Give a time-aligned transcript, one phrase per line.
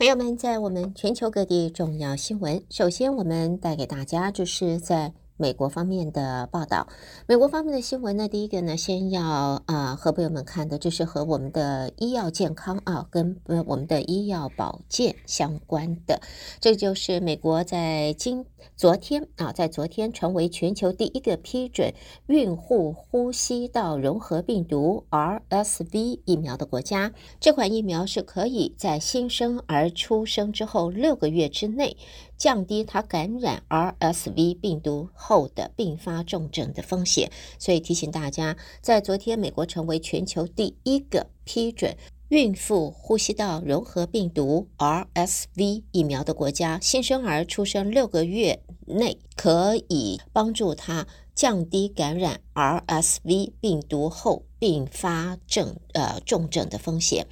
[0.00, 5.12] 朋友们，在我们全球各地重要新闻，首先我们带给大家就是在。
[5.40, 6.86] 美国方面的报道，
[7.26, 16.20] 美国方面的新闻呢，第一个呢，先要啊、和朋友们看的，就是和我们的医药健康啊，跟我们的医药保健相关的。
[16.60, 18.44] 这就是美国在今
[18.76, 21.94] 昨天啊，在昨天成为全球第一个批准
[22.26, 27.12] 孕妇呼吸道融合病毒 RSV 疫苗的国家。
[27.40, 31.96] 这款疫苗是可以在新生儿出生之后六个月之内。
[32.40, 41.94] 降低他感染 RSV 病毒后的并发重症的风险，所以提醒大家，在昨天，美国成为全球第一个批准
[42.30, 57.26] 孕妇呼吸道融合病毒 RSV 疫苗的国家，新生儿出生六个月内可以帮助他降低感染 RSV 病毒后并发症呃重症的风险。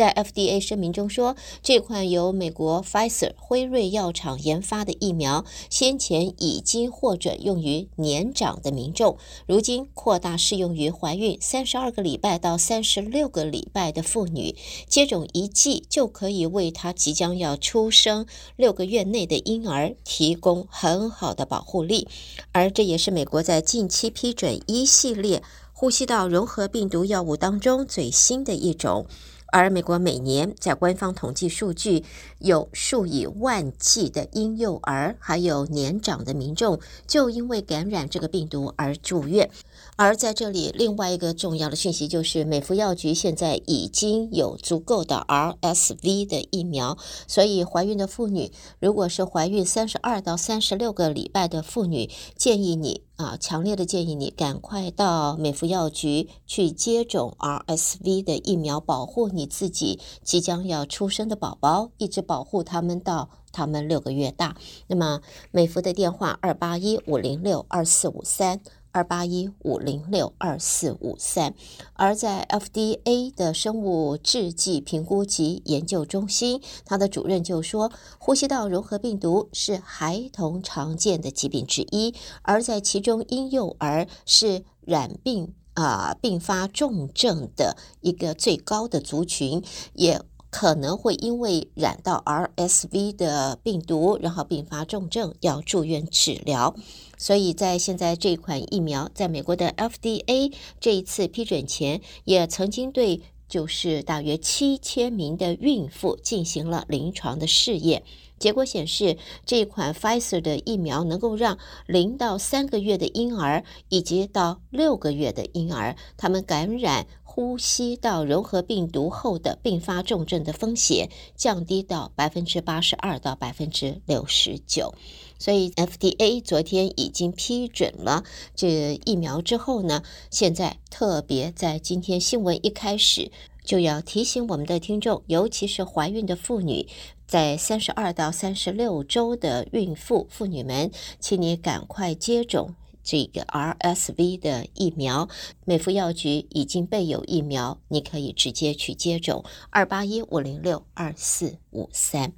[0.00, 14.56] 在 FDA 声明中说，这款由美国 Pfizer 辉瑞药厂研发的疫苗，先前已经获准用于年长的民众，如今扩大适用于怀孕三十二个礼拜到三十六个礼拜的妇女，
[14.88, 18.24] 接种一剂就可以为她即将要出生
[18.56, 22.08] 六个月内的婴儿提供很好的保护力，
[22.52, 25.42] 而这也是美国在近期批准一系列
[25.74, 29.04] 呼吸道融合病毒药物当中最新的一种。
[29.52, 32.04] 而美国每年在官方统计数据，
[32.38, 39.50] 有数以万计的婴幼儿还有年长的民众，就因为感染这个病毒而住院。
[39.96, 53.02] 而在这里，另外一个重要的讯息就是，美服药局现在已经有足够的 RSV 的疫苗，所以怀孕的妇女，如果是怀孕三十二到三十六个礼拜的妇女，建议你。
[53.20, 64.56] 啊，强烈的建议你赶快到美孚药局去接种 RSV 的疫苗，保护你自己即将要出生的宝宝，一直保护他们到他们六个月大。
[64.86, 68.60] 那么美孚的电话二八一五零六二四五三。
[68.92, 71.54] 二八一五零六二四五三，
[71.94, 89.62] 而在 FDA 的生物制剂评估及研究中心，他的主任就说，呼吸道融合病毒是孩童常见的疾病之一，而在其中婴幼儿是染病啊并发重症的一个最高的族群，
[89.94, 90.20] 也。
[90.50, 96.74] 可能会因为染到 RSV 的病毒，然后并发重症，要住院治疗。
[97.16, 108.02] 所以在现在这款疫苗在美国的 FDA 这一次批准前，也曾经对就是大约七千名的孕妇进行了临床的试验。
[108.38, 117.06] 结果显示，这款 Pfizer 的疫苗能够让零到三个月的婴儿以及到六个月的婴儿，他们感染。
[117.32, 124.92] 呼吸道融合病毒后的并发重症的风险降低到百分之八十二到百分之六十九，
[125.38, 128.24] 所以 FDA 昨天已经批准了
[128.56, 133.30] 这疫苗之后呢，现在特别在今天新闻一开始
[133.62, 136.88] 就要提醒我们的听众，尤其是怀孕的妇女，
[137.28, 142.74] 在三十二到三十六周的孕妇妇女们，请你赶快接种。
[143.02, 145.28] 这个 RSV 的疫苗，
[145.64, 149.44] 美服药局已经备有疫苗，你可以直接去接种。
[149.70, 152.32] 二八一五零六二四五三。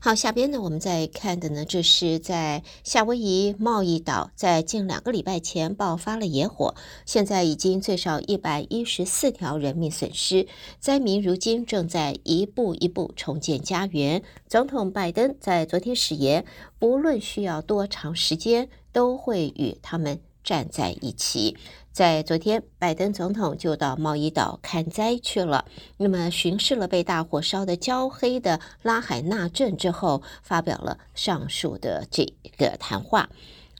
[0.00, 6.74] 好，下边呢，我们再看的呢，这是在夏威夷贸易岛，在近两个礼拜前爆发了野火，
[7.06, 10.46] 现在已经最少一百一十四条人命损失，
[10.80, 14.22] 灾民如今正在一步一步重建家园。
[14.48, 16.44] 总统拜登在昨天誓言，
[16.78, 21.56] 不论需要多长时间，都会与他们站在一起。
[21.92, 25.66] 在昨天，拜登总统就到贸易岛看灾去了。
[25.98, 32.24] 那么，巡视了被大火烧得焦黑的拉海纳镇之后，发表了上述的这
[32.56, 33.28] 个谈话。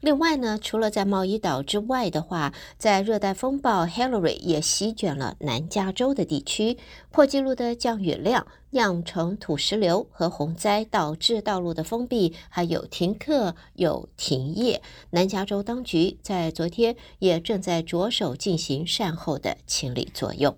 [0.02, 6.76] 另外呢，除了在贸易岛之外的话，在热带风暴 Hilary 也席卷了南加州的地区，
[7.12, 14.82] 破纪录的降雨量酿成土石流和洪灾，导致道路的封闭，还有停课、有停业。
[15.10, 20.56] 南加州当局在昨天也正在着手进行善后的清理作用。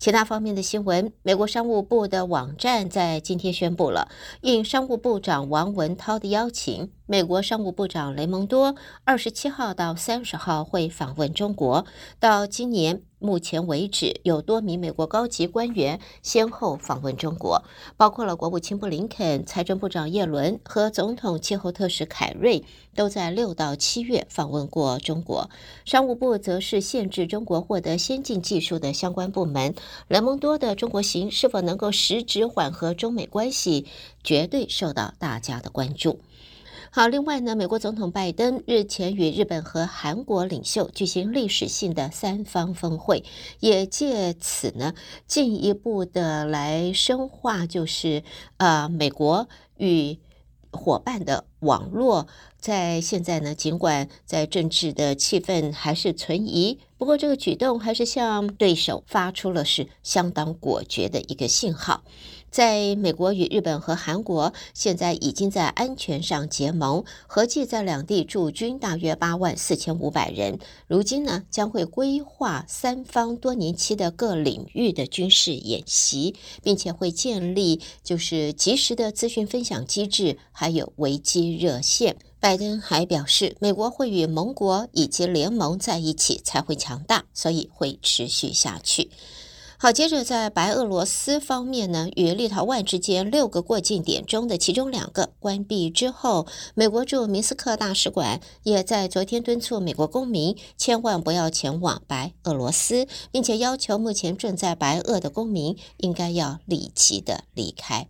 [0.00, 4.08] 其他方面的新闻，美国商务部的网站在今天宣布了，
[4.40, 8.74] 应商务部长王文涛的邀请，美国商务部长雷蒙多
[9.04, 11.84] 二十七号到三十号会访问中国，
[12.18, 17.62] 到今年目前为止，有多名美国高级官员先后访问中国，
[17.96, 22.64] 包括了国务卿布林肯、财政部长耶伦和总统气候特使凯瑞，
[22.94, 25.50] 都在六到七月访问过中国。
[25.84, 29.74] 商务部则是限制中国获得先进技术的相关部门。
[30.08, 33.86] 雷蒙多的中国行是否能够实质缓和中美关系，
[34.24, 36.20] 绝对受到大家的关注。
[36.92, 43.22] 好，另外呢，美国总统拜登日前与日本和韩国领袖举行历史性的三方峰会，
[43.60, 44.92] 也借此呢
[45.24, 48.24] 进一步的来深化，就是
[48.56, 50.18] 呃美国与
[50.72, 52.26] 伙伴的网络。
[52.58, 62.02] 在现在呢，尽管在政治的气氛还是存疑，不过这个举动还是向对手发出了是相当果决的一个信号。
[62.50, 70.58] 在美国与日本和韩国现在已经在安全上结盟，合计在两地驻军大约八万四千五百人。
[70.86, 82.16] 如今呢，将会规划三方多年期的各领域的军事演习，并且会建立就是及时的资讯分享机制，还有危机热线。
[82.40, 89.10] 拜登还表示，美国会与盟国以及联盟在一起才会强大，所以会持续下去。
[89.82, 108.06] 好，接着在白俄罗斯方面呢，与立陶宛之间六个过境点中的其中两个关闭之后，美国驻明斯克大使馆也在昨天敦促美国公民千万不要前往白俄罗斯，并且要求目前正在白俄的公民应该要立即的离开。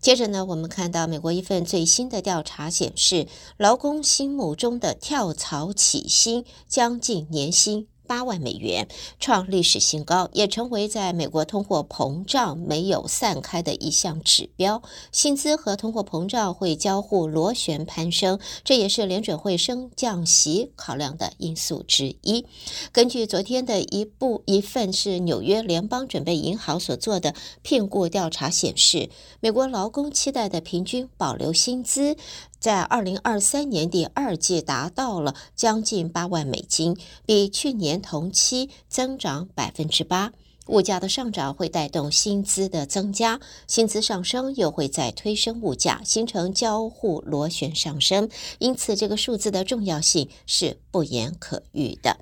[0.00, 3.26] 接着呢，我们看到美国一份最新的调查显示，
[3.56, 7.88] 劳工心目中的跳槽起薪将近年薪。
[8.06, 8.88] 八万美元
[9.18, 14.82] 创历史新高，也成为在美国通货膨胀没有散开的一项指标。
[15.10, 22.46] 薪资和通货膨胀会交互螺旋攀升，这也是联准会升降息考量的因素之一。
[22.92, 29.10] 根据昨天的一部一份是纽约联邦准备银行所做的聘雇调查显示，
[29.40, 32.16] 美国劳工期待的平均保留薪资。
[32.62, 40.32] 在二零二三年第二季达到了将近八万美金，比去年同期增长百分之八。
[40.68, 48.30] 物价的上涨会带动薪资的增加，薪资上升又会再推升物价，形成交互螺旋上升。
[48.60, 52.18] 因此，这个数字的重要性是不言可喻的。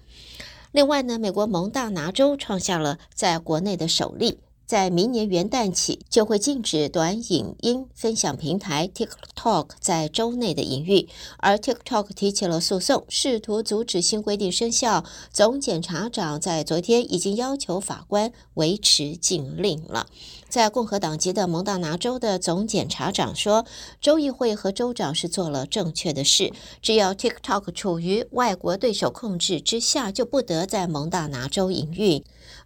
[0.72, 4.38] 另外呢，美国蒙大拿州创下了在国内的首例。
[4.70, 11.08] 在明年元旦起，就会禁止短影音分享平台 TikTok 在州内的营运，
[11.38, 15.04] 而 TikTok 提起了诉讼，试图阻止新规定生效。
[15.32, 20.06] 总检察长在昨天已经要求法官维持禁令了。
[20.48, 23.66] 在共和党籍的蒙大拿州的总检察长说，
[24.00, 32.22] 州议会和州长是做了正确的事，只要 TikTok 处于外国对手控制之下，就不得在蒙大拿州营运。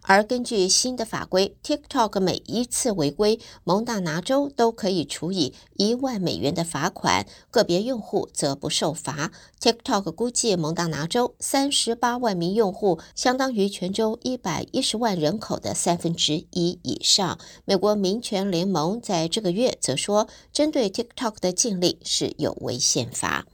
[0.07, 9.31] 而根据新的法规，TikTok 每一次违规，蒙大拿州都可以处以一万美元的罚款，个别用户则不受罚。
[9.59, 17.39] TikTok 估计蒙大拿州三十八万名用户，相当于全州一百一十万人口的三分之一以上。
[17.65, 23.47] 美国民权联盟在这个月则说，针对 TikTok 的禁令是有违宪法。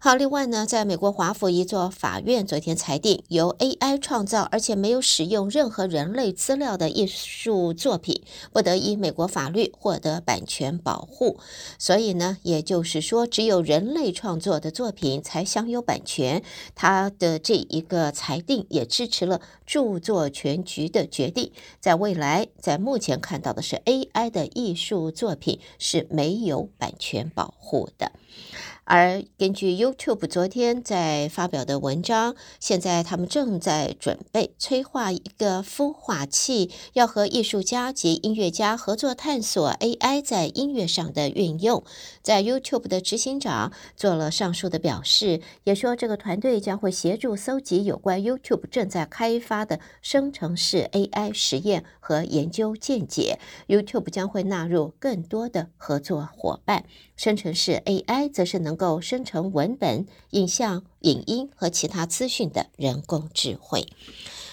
[0.00, 8.22] 好，另外呢，在美国华府一座法院昨天裁定，由 AI 创造而且没有使用任何人类资料的艺术作品，
[8.52, 11.40] 不得依美国法律获得版权保护。
[11.80, 16.44] 所以呢，也就是说，只有人类创作的作品才享有版权。
[16.76, 21.50] 他的这一个裁定也支持了著作权局的决定，
[21.80, 28.12] 在未来，在目前看到的是 AI 的艺术作品是没有版权保护的。
[28.88, 41.84] 而根据 YouTube 昨天在发表的文章，现在他们正在准备催化一个孵化器，要和艺术家及音乐家合作探索 AI 在音乐上的运用。
[42.22, 53.38] 在 YouTube 的执行长做了上述的表示，也说这个团队将会协助搜集有关 YouTube 正在开发的生成式 AI 实验和研究见解。
[53.66, 56.86] YouTube 将会纳入更多的合作伙伴。
[57.16, 63.86] 生成式 AI 则是能够生成文本、影像、影音和其他资讯的人工智慧。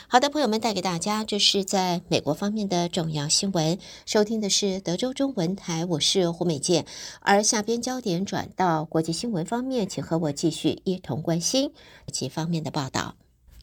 [0.07, 3.79] 好的，朋友们，带给大家这是在美国方面的重要新闻。
[4.05, 6.85] 收听的是德州中文台，我是胡美健。
[7.21, 11.71] 而下边焦点转到国际新闻方面，请和我继续一同关心
[12.11, 13.15] 几方面的报道。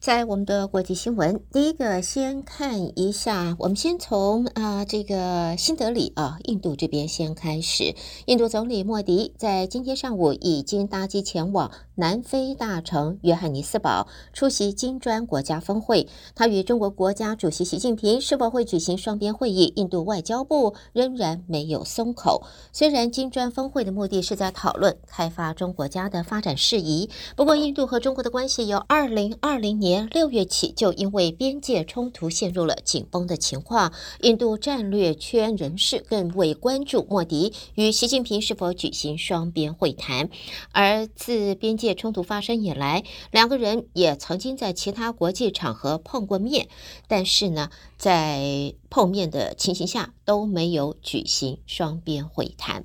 [0.03, 7.95] 在我们的国际新闻，第一个先看一下，我们先从啊、这个新德里啊，印度这边先开始。
[8.25, 16.09] 印度总理莫迪在今天上午已经搭机前往南非大城约翰尼斯堡出席金砖国家峰会。
[16.35, 22.43] 他与中国国家主席习近平是否会举行双边会议，印度外交部仍然没有松口。
[22.73, 29.92] 虽然金砖峰会的目的是在讨论开发中国家的发展事宜，不过印度和中国的关系由二零二零年。
[29.93, 33.93] 年六月起，就因为边界冲突陷入了紧绷的情况。
[34.21, 40.31] 印度战略圈人士更为关注莫迪与习近平是否举行双边会谈。
[40.71, 46.69] 而自边界冲突发生以来，两个人也曾经在其他国际场合碰过面，
[47.07, 52.83] 但是呢，在碰面的情形下都没有举行双边会谈。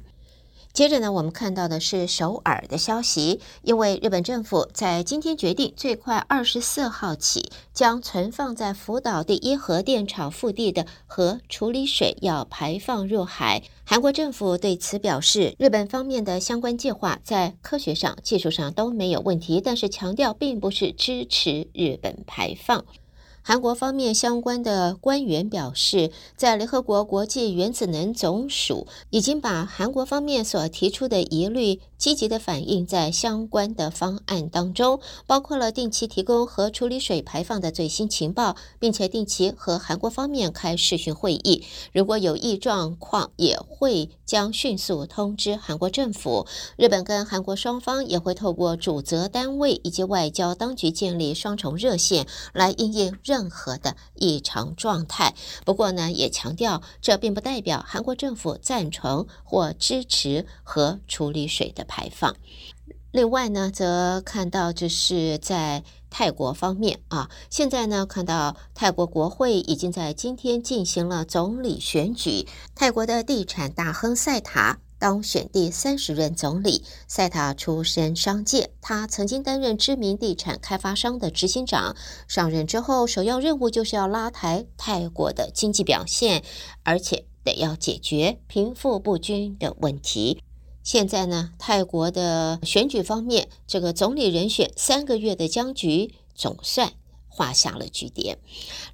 [0.79, 13.65] 接着呢，我们看到的是首尔的消息，因为日本政府在今天决定，最快二十四号起，将存放在福岛第一核电厂腹地的核处理水要排放入海。
[13.85, 22.85] 韩国政府对此表示，日本方面的相关计划在科学上、技术上都没有问题，但是强调并不是支持日本排放。
[23.49, 41.65] 韩国方面相关的官员表示，在联合国国际原子能总署已经把韩国方面所提出的疑虑积极的反映在相关的方案当中，包括了定期提供核处理水排放的最新情报，并且定期和韩国方面开视讯会议。
[41.93, 46.47] 如果有异状况，也会将迅速通知韩国政府。
[46.77, 53.19] 日本跟韩国双方也会透过主责单位以及外交当局建立双重热线来应任。
[53.25, 62.37] 任何的异常状态，不过呢，也强调这并不代表韩国政府赞成或支持核处理水的排放。
[63.11, 74.79] 另外呢，则看到就是在泰国方面啊，现在呢，看到泰国国会已经在今天进行了总理选举，泰国的地产大亨赛塔。
[75.01, 81.95] 当选第三十任总理，赛塔出身商界，他曾经担任知名地产开发商的执行长。
[82.27, 86.43] 上任之后，首要任务就是要拉抬泰国的经济表现，
[86.83, 90.43] 而且得要解决贫富不均的问题。
[90.89, 96.95] 现在呢，泰国的选举方面，这个总理人选三个月的僵局总算
[97.29, 98.39] 画下了句点。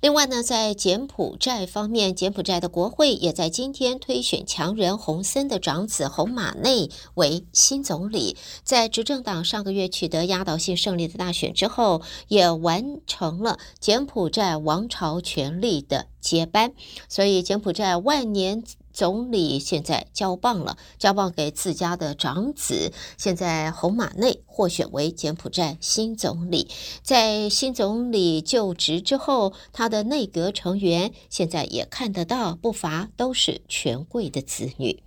[0.01, 8.37] 另外呢，在柬埔寨方面，柬埔寨的国会也在今天推选强人洪森的长子洪马内为新总理。
[8.65, 16.75] 在执政党上个月取得压倒性胜利的大选之后，也完成了柬埔寨王朝权力的接班。
[17.09, 18.65] 所以，柬埔寨万年。
[18.95, 22.93] 总理现在交棒了，交棒给自家的长子。
[23.19, 26.69] 现在洪马内获选为柬埔寨新总理。
[27.03, 35.03] 在新总理就职之后，他的内阁成员现在也看得到，不乏都是权贵的子女。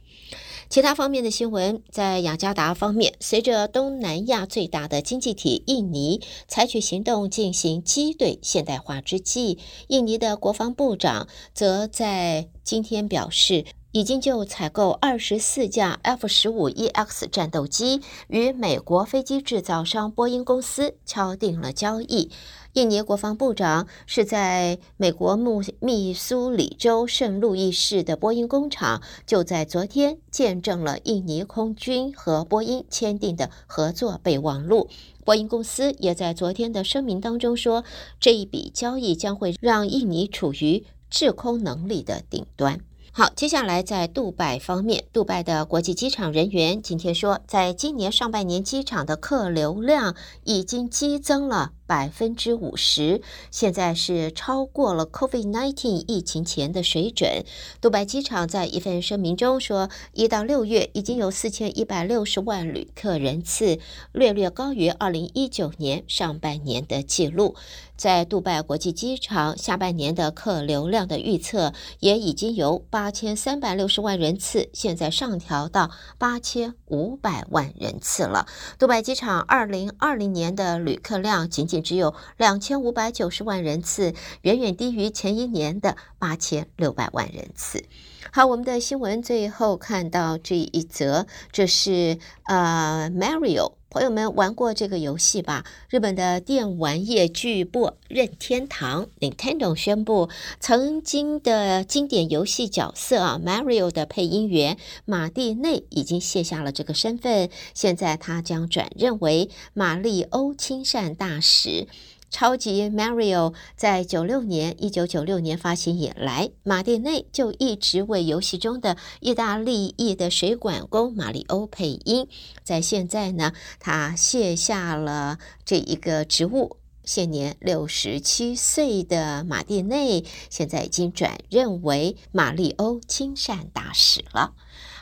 [0.70, 13.66] 其他方面的新闻，在雅加达方面，随着东南亚最大的经济体印尼采取行动进行机队现代化之际，印尼的国防部长则在今天表示，
[13.98, 22.30] 已经就采购二十四架 F 十五 EX 战斗机与美国飞机制造商波音公司敲定了交易。
[22.74, 34.90] 印尼国防部长是在美国密密苏里州圣路易市的波音工厂，就在昨天见证了印尼空军和波音签订的合作备忘录。
[35.26, 37.84] 波音公司也在昨天的声明当中说，
[38.20, 42.82] 这一笔交易将会让印尼处于制空能力的顶端。
[43.18, 51.72] 好，接下来在杜拜方面，杜拜的国际机场人员今天说，在今年上半年机场的客流量已经激增了。
[51.88, 57.46] 百分之五十，现在是超过了 COVID-19 疫情前的水准。
[57.80, 63.80] 杜拜机场在一份声明中说，一到六月已经有四千一百六十万旅客人次，
[64.12, 67.56] 略略高于二零一九年上半年的记录。
[67.96, 75.90] 在杜拜国际机场，下半年的客流量的预测也已经由八千三百六十万人次，现在上调到
[76.20, 78.46] 八千五百万人次了。
[78.78, 81.77] 杜拜机场二零二零年的旅客量仅仅。
[81.82, 87.84] 只有两千五百九十万人次，远远低于前一年的八千六百万人次。
[88.32, 93.74] 好，我们的新闻最后看到这一则，这是呃，Mario。
[93.90, 95.64] 朋友们玩过这个游戏吧？
[95.90, 100.30] 日本的电玩业巨擘任天堂 Nintendo 宣布，
[100.60, 111.88] 曾经的经典游戏角色啊，Mario 的配音员马蒂内已经卸下了这个身份，现在他将转任为马里欧亲善大使。
[112.30, 122.28] 超级 Mario 在九六年，一九九六年发行以来，马蒂内就一直为游戏中的意大利裔的水管工马里欧配音。
[122.64, 134.54] 在现在呢，他卸下了这一个职务，现年六十七岁的马蒂内，现在已经转任为马里欧亲善大使了。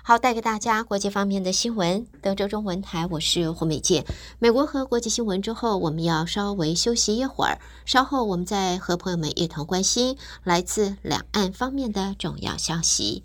[0.07, 2.05] 好，带给大家国际方面的新闻。
[2.21, 4.05] 德州中文台，我是胡美健。
[4.37, 7.57] 美国和国际新闻之后，我们要稍微休息一会儿，
[7.87, 13.23] 稍后我们再和朋友们一同关心来自两岸方面的重要消息。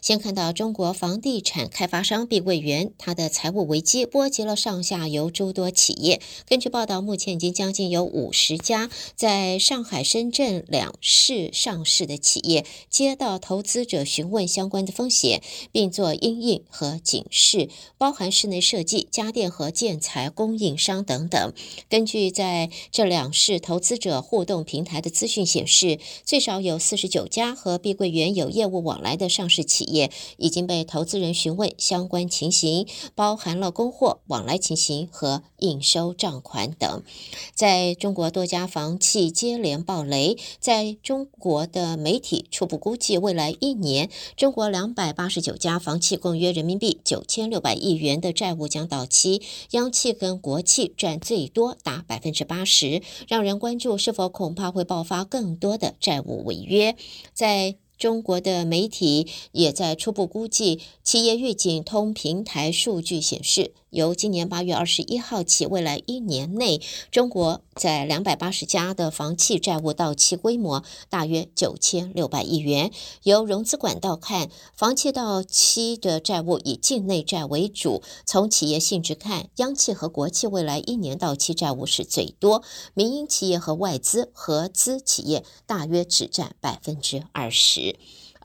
[0.00, 6.20] 先看到中国房地产开发商碧桂园，它的财务危机波及了上下游诸多企业。
[6.48, 15.42] 根据报道，目前已经将近有五十家在上海、深圳两市上市的企业接到投资者询问相关的风险，
[15.72, 17.68] 并做因应和警示，
[17.98, 21.52] 包含室内设计、家电和建材供应商等等。
[21.90, 29.65] 根据在这两市投资者互动平台的资讯显示，最少有四十九家和碧桂园有业务往来的上市。
[29.66, 37.02] 企业已经被投资人询问相关情形，包含了供货往来情形和应收账款等。
[37.54, 49.42] 在中国多家房企接连爆雷，在中国的媒体初步估计，未来一年中国两百八十九家房企共约人民币九千六百亿元的债务将到期，
[49.72, 56.94] 央企跟国企占最多达百分之八十，让人关注是否恐怕会爆发更多的债务违约。
[57.32, 72.92] 在中国的媒体也在初步估计，企业预警通平台数据显示，由今年八月二十一号起，未来一年内，中国在两百八十家的房企债务到期规模大约九千六百亿元。
[73.22, 78.02] 由融资管道看，房企到期的债务以境内债为主。
[78.26, 82.62] 从企业性质看，央企和国企未来一年到期债务是最多，
[82.92, 87.96] 民营企业和外资合资企业大约只占百分之二十。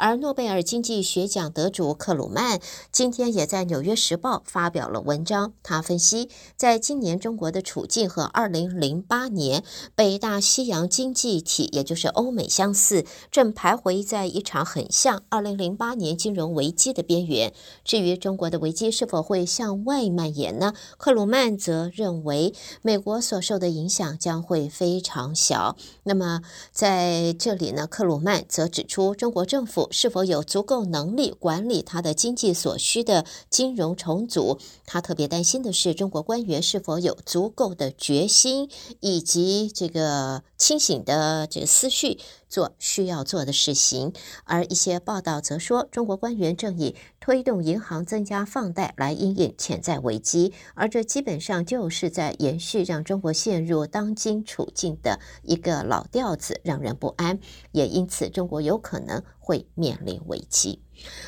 [0.01, 2.59] 而诺贝尔经济学奖得主克鲁曼
[2.91, 5.53] 今天也在《纽约时报》发表了文章。
[5.61, 6.27] 他分析，
[6.57, 17.53] 在今年中国的处境和2008年北大西洋经济体，也就是欧美相似，正徘徊在一场很像2008年金融危机的边缘。
[17.85, 20.73] 至于中国的危机是否会向外蔓延呢？
[20.97, 25.75] 克鲁曼则认为，美国所受的影响将会非常小。
[26.05, 26.41] 那么
[26.71, 29.90] 在这里呢，克鲁曼则指出，中国政府。
[29.91, 34.57] 是否有足够能力管理他的经济所需的金融重组？
[34.85, 42.17] 他特别担心的是，中国官员是否有足够的决心以及这个清醒的这个思绪
[42.51, 44.13] 做需要做的事情。
[44.43, 57.39] 而一些报道则说，中国官员正以推动银行增加放贷来应应潜在危机，而这基本上就是在延续让中国陷入当今处境的一个老调子，让人不安。
[57.71, 60.81] 也因此，中国有可能会面临危机。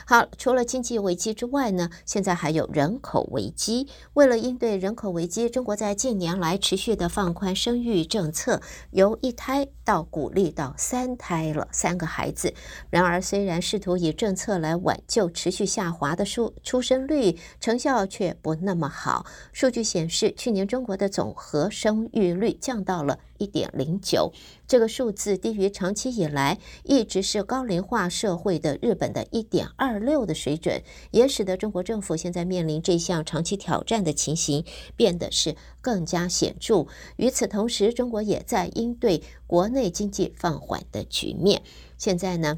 [0.05, 3.87] 好，除了经济危机之外呢，现在还有人口危机。
[4.13, 12.53] 为了应对人口危机，中国在近年来持续的放宽生育政策，由一胎到鼓励到三胎了，三个孩子。
[12.89, 19.25] 然而，虽然试图以政策来挽救持续下滑的出出生率，成效却不那么好。
[19.51, 24.31] 数据显示，去年中国的总和生育率降到了一点零九，
[24.73, 30.81] 这个数字低于长期以来一直是高龄化社会的日本的一点二六的水准，
[31.11, 36.87] 也使得中国政府现在面临这项长期挑战的情形变得是更加显著。
[37.17, 41.61] 与此同时，中国也在应对国内经济放缓的局面。
[41.99, 42.57] 现在呢，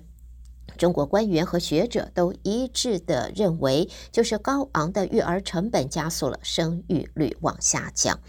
[0.77, 8.21] 中国官员和学者都一致的认为，就是高昂的育儿成本加速了生育率往下降。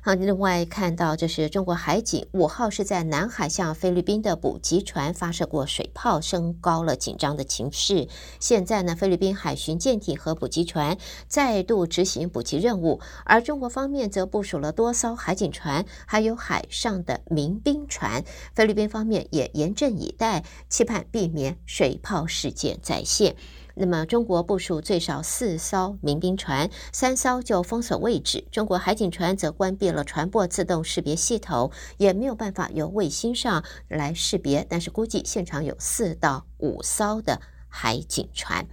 [0.00, 8.08] 好，另外看到，这是中国海警五号是在南海向菲律宾的补给船发射过水炮，升高了紧张的情势。
[8.38, 18.24] 现在呢，菲律宾海巡舰艇和补给船再度执行补给任务，而中国方面则部署了多艘海警船，还有海上的民兵船。
[18.54, 23.34] 菲律宾方面也严阵以待，期盼避免水炮事件再现。
[23.80, 28.44] 那么，中国部署最少四艘民兵船，三艘就封锁位置。
[28.50, 34.66] 中国海警船则关闭了船舶自动识别系统，也没有办法由卫星上来识别。
[34.68, 37.40] 但是，估计现场有四到五艘的。
[37.68, 38.66] 海警船，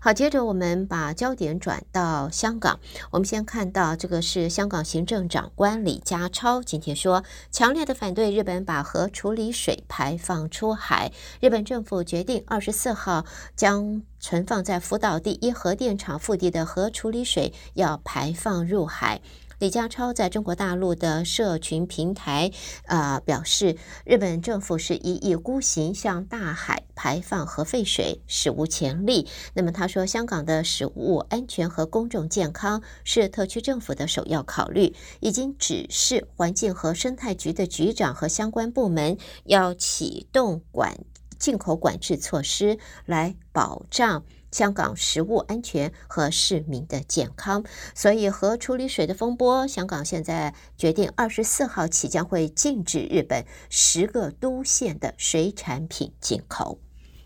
[0.00, 2.80] 好，接着我们把焦点转到香港。
[3.10, 11.12] 我们先看到这个是香港行政长官李家超今天说，强烈的反对日本把核处理水排放出海。
[11.40, 13.24] 日本政府决定二十四号
[13.54, 19.20] 将存放在福岛第一核电厂腹地的核处理水要排放入海。
[19.60, 22.50] 李家超在中国大陆的社群平台
[22.86, 29.28] 啊、呃、表示，日本政府是一意孤行向大海排放核废水，史无前例。
[29.52, 40.96] 那么他说，香港的食物安全和公众健康是特区政府的首要考虑，已经指示环境和生态局的局长和相关部门要启动管
[41.38, 44.24] 进口管制措施来保障。
[44.50, 56.78] 香港食物安全和市民的健康，所以核处理水的风波，香港现在决定二十四号起将会禁止日本十个都县的水产品进口。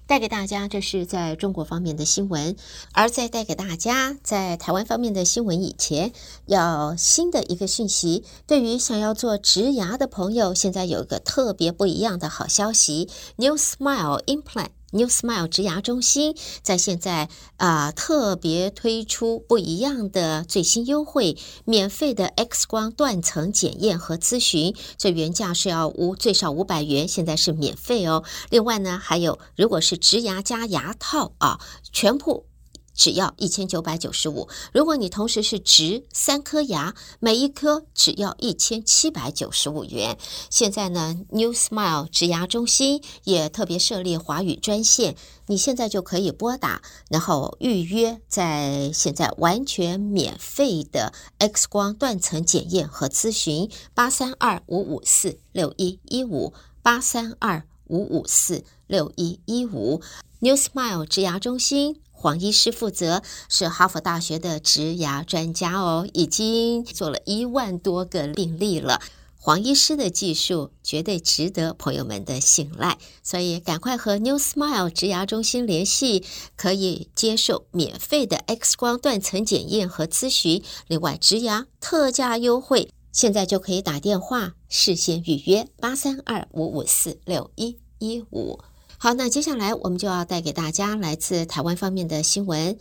[0.06, 2.56] 带给大家这是在中国方面的新闻，
[2.92, 6.12] 而在带给大家在台湾方面的新闻以前，
[6.44, 14.68] 要新的一个讯息，对于想要做植牙的朋友，现在有一个特别不一样的好消息：New Smile Implant。
[14.94, 28.22] New Smile 植牙中心在现在啊、特别推出不一样的最新优惠，免费的 X 光断层检验和咨询，这原价是要五最少五百元，现在是免费哦。
[28.50, 31.59] 另外呢，还有如果是植牙加牙套啊，
[31.92, 32.46] 全部。
[32.94, 40.16] 只要一千九百九十五，如果你同时是植三颗牙，每一颗只要一千七百九十五元。
[40.48, 56.52] 现在呢，New Smile 植牙中心也特别设立华语专线，你现在就可以拨打，然后预约，在现在完全免费的 X 光断层检验和咨询，八三二五五四六一一五，
[56.83, 60.00] 八三二五五四六一一五
[60.38, 62.00] ，New Smile 植牙中心。
[62.24, 69.02] 黄医师负责，是哈佛大学的植牙专家哦，已经做了一万多个病例了。
[69.37, 76.24] 黄医师的技术绝对值得朋友们的信赖，所以赶快和 New Smile 植牙中心联系，
[76.56, 80.62] 可以接受免费的 X 光断层检验和咨询。
[80.87, 88.60] 另外，植牙特价优惠，现在就可以打电话事先预约八三二五五四六一一五。
[89.04, 92.74] 好，那接下来我们就要带给大家来自台湾方面的新闻。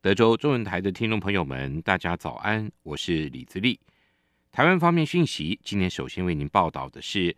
[0.00, 3.78] 德州中文台的听众朋友们，大家早安，我是李自立。
[4.50, 7.36] 台湾方面讯息，今天首先为您报道的是，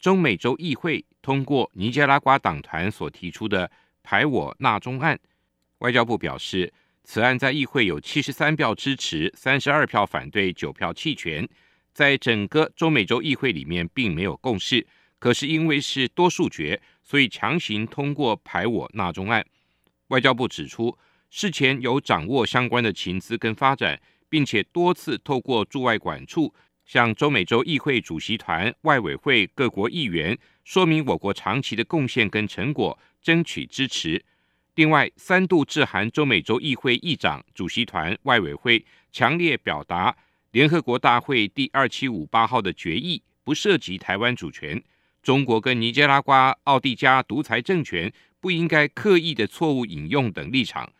[0.00, 3.70] 中美洲议会通过尼加拉瓜党团所提出的
[4.02, 5.16] “排我纳中案”。
[5.78, 11.48] 外交部表示，此案在议会有七十三票支持，三十二票反对，九票弃权，
[11.94, 14.84] 在整个中美洲议会里面并没有共识。
[15.20, 19.44] 可是因为是多数决，所以强行通过排我纳中案。
[20.08, 20.96] 外交部指出，
[21.30, 26.52] 事前有掌握相关的情资跟发展，并且多次透过驻外馆处
[26.84, 34.22] 向中美洲议会主席团、外委会各国议员说明我国长期的贡献跟成果，争取支持。
[34.74, 40.16] 另外，三度致函中美洲议会议长、主席团、外委会，强烈表达
[40.50, 44.82] 联合国大会第二七五八号的决议不涉及台湾主权。
[45.22, 50.92] 中国跟尼加拉瓜、奥蒂加独裁政权不应该刻意的错误引用等立场，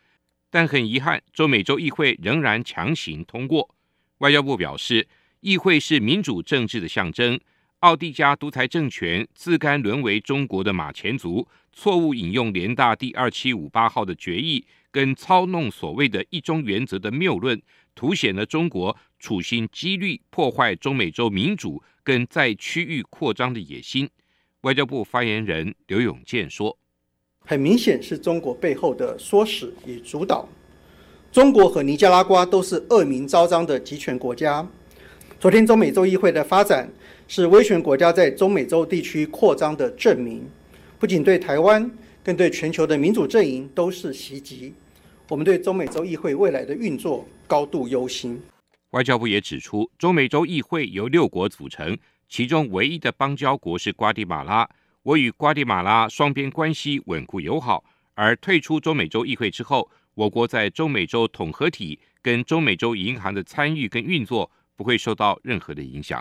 [0.49, 3.75] 但很遗憾，中美洲议会仍然强行通过。
[4.19, 5.05] 外交部表示，
[5.41, 7.37] 议会是民主政治的象征，
[7.79, 17.61] 奥蒂加独裁政权自甘沦为中国的马前卒，错误引用联大第二七五八号的决议，跟操弄所谓的一中原则的谬论，
[17.95, 21.81] 凸显了中国处心积虑破坏中美洲民主。
[22.05, 24.09] 跟在区域扩张的野心，
[24.63, 26.77] 外交部发言人刘永健说
[27.39, 30.45] ：“很明显是中国背后的唆使与主导。
[31.31, 34.67] 中国和尼加拉瓜都是恶名昭彰的集权国家。
[35.39, 36.91] 昨天中美洲议会的发展
[37.25, 40.45] 是威权国家在中美洲地区扩张的证明，
[40.99, 41.89] 不仅对台湾，
[42.21, 44.73] 更对全球的民主阵营都是袭击。
[45.29, 48.41] 我们对中美洲议会未来的运作高度忧心。”
[48.97, 51.95] 外交部也指出，中美洲议会由六国组成，
[52.27, 54.67] 其中唯一的邦交国是瓜地马拉。
[55.03, 57.83] 我与瓜地马拉双边关系稳固友好，
[58.15, 66.19] 而退出中美洲议会之后，我国在中美洲统合体跟中美洲银行的参与跟运作不会受到任何的影响。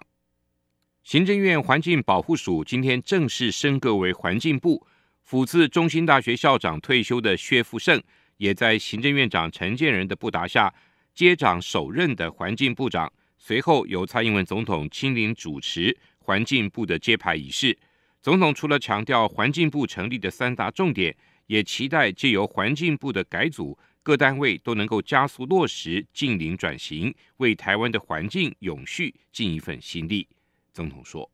[1.02, 4.86] 行政院环境保护署今天正式升格为环境部，
[5.22, 8.02] 辅自中心大学校长退休的薛富盛，
[8.36, 10.74] 也在行政院长陈建仁的布达下。
[11.14, 17.78] 接掌首任的环境部长，随后由蔡英文总统亲临主持环境部的揭牌仪式。
[18.20, 21.14] 总统除了强调环境部成立的三大重点，
[21.46, 30.26] 也期待借由环境部的改组，各单位都能够加速落实近零转型，为台湾的环境永续尽一份心力。
[30.72, 31.30] 总统说。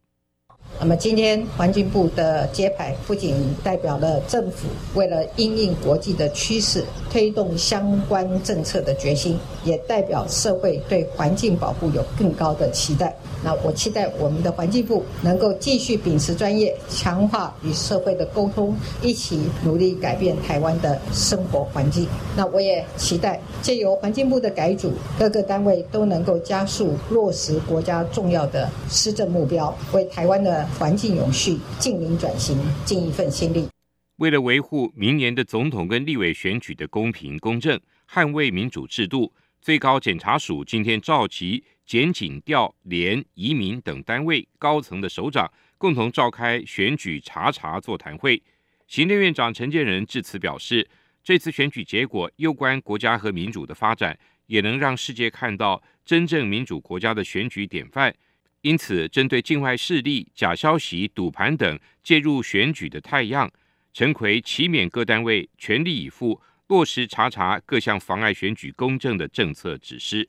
[0.80, 13.12] 那么今天环境部的揭牌，不仅代表了政府为了因应国际的趋势，推动相关政策的决心，也代表社会对环境保护有更高的期待。
[13.44, 22.06] 那我期待我们的环境部能够继续秉持专业，强化与社会的沟通，一起努力改变台湾的生活环境。
[22.36, 33.68] 那我也期待借由环境部的改组，各个单位都能够加速落实国家重要的施政目标，为台湾的环境永续、净零转型尽一份心力。
[34.16, 37.78] 为了维护明年的总统跟立委选举的公平公正，
[38.12, 48.42] 捍卫民主制度，最高检察署今天召集检警调联移民等单位高层的首长，共同召开选举查查座谈会。
[48.86, 50.86] 行政院长陈建仁致辞表示，
[51.24, 58.14] 这次选举结果攸关国家和民主的发展，也能让世界看到真正民主国家的选举典范。
[58.60, 63.50] 因此，针对境外势力、假消息、赌盘等介入选举的太阳，
[63.94, 70.28] 陈奎期勉各单位全力以赴落实查查各项妨碍选举公正的政策指示。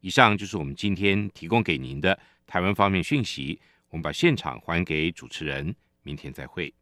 [0.00, 3.60] 以上就是我们今天提供给您的台湾方面讯息。
[3.90, 6.72] 我们把现场还给主持人，明天再会。